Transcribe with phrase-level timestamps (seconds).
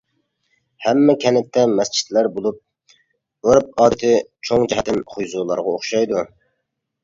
[0.85, 2.59] ھەممە كەنتتە مەسچىتلەر بولۇپ،
[3.51, 4.17] ئۆرپ-ئادىتى
[4.51, 6.29] چوڭ جەھەتتىن خۇيزۇلارغا ئوخشايدۇ.